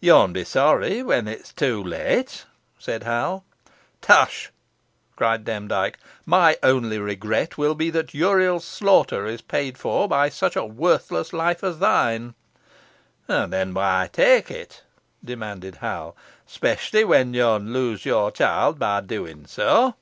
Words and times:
"Yo'n 0.00 0.32
be 0.32 0.42
sorry 0.42 1.04
when 1.04 1.28
it's 1.28 1.52
too 1.52 1.80
late," 1.84 2.46
said 2.80 3.04
Hal. 3.04 3.44
"Tush!" 4.00 4.48
cried 5.14 5.44
Demdike, 5.44 6.00
"my 6.26 6.56
only 6.64 6.98
regret 6.98 7.56
will 7.56 7.76
be 7.76 7.88
that 7.90 8.12
Uriel's 8.12 8.64
slaughter 8.64 9.24
is 9.24 9.40
paid 9.40 9.78
for 9.78 10.08
by 10.08 10.30
such 10.30 10.56
a 10.56 10.64
worthless 10.64 11.32
life 11.32 11.62
as 11.62 11.78
thine." 11.78 12.34
"Then 13.28 13.72
whoy 13.72 14.10
tak 14.10 14.50
it?" 14.50 14.82
demanded 15.24 15.76
Hal. 15.76 16.16
"'Specially 16.44 17.04
whon 17.04 17.32
yo'n 17.32 17.72
lose 17.72 18.04
your 18.04 18.32
chilt 18.32 18.80
by 18.80 19.00
doing 19.00 19.46
so." 19.46 19.94